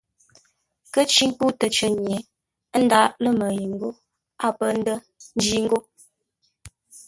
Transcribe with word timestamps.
Kə̂ 0.93 1.03
ncí 1.07 1.23
nkə́u 1.29 1.51
təcər 1.59 1.91
nye, 2.05 2.17
ə́ 2.75 2.79
ndáʼ 2.85 3.09
lə́ 3.23 3.33
mə́ 3.39 3.49
yé 3.57 3.65
ńgó 3.73 3.89
a 4.45 4.47
pə́ 4.57 4.69
ndə́rńjí 4.79 5.57
ńgó. 5.63 5.79